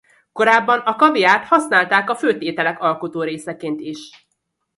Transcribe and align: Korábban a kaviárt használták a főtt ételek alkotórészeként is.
Korábban 0.31 0.79
a 0.79 0.95
kaviárt 0.95 1.47
használták 1.47 2.09
a 2.09 2.15
főtt 2.15 2.41
ételek 2.41 2.79
alkotórészeként 2.79 3.79
is. 3.79 4.11